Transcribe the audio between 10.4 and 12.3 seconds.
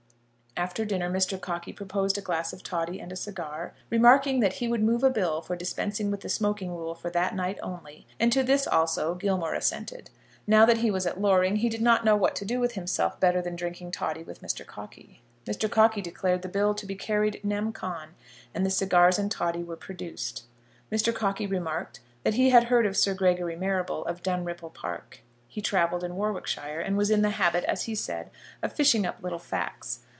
Now that he was at Loring he did not know